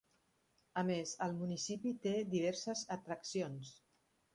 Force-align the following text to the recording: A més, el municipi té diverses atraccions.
A 0.83 0.83
més, 0.87 1.11
el 1.27 1.37
municipi 1.43 1.95
té 2.09 2.17
diverses 2.35 2.87
atraccions. 3.01 3.77